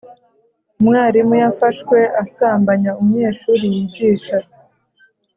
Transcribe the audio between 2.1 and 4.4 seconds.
asambanya umunyeshuri yigisha